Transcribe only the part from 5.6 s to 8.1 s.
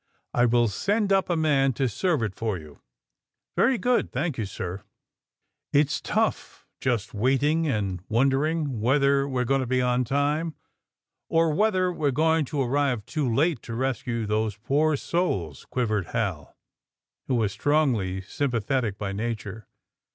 It's tough, just waiting and